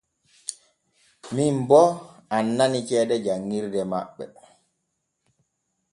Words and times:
Min 1.33 1.55
boo 1.69 1.89
annani 2.37 2.79
ceede 2.87 3.15
janŋirde 3.25 3.81
maɓɓe. 3.91 4.25